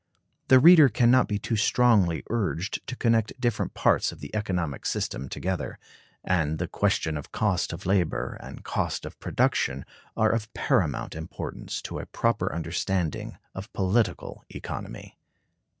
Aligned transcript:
The 0.47 0.57
reader 0.57 0.89
can 0.89 1.11
not 1.11 1.27
be 1.27 1.37
too 1.37 1.55
strongly 1.55 2.23
urged 2.31 2.87
to 2.87 2.95
connect 2.95 3.39
different 3.39 3.75
parts 3.75 4.11
of 4.11 4.19
the 4.19 4.35
economic 4.35 4.87
system 4.87 5.29
together. 5.29 5.77
And 6.23 6.57
the 6.57 6.67
questions 6.67 7.19
of 7.19 7.31
Cost 7.31 7.71
of 7.71 7.85
Labor 7.85 8.35
and 8.41 8.63
Cost 8.63 9.05
of 9.05 9.19
Production 9.19 9.85
are 10.17 10.31
of 10.31 10.51
paramount 10.55 11.13
importance 11.13 11.83
to 11.83 11.99
a 11.99 12.07
proper 12.07 12.51
understanding 12.51 13.37
of 13.53 13.71
political 13.73 14.43
economy. 14.49 15.19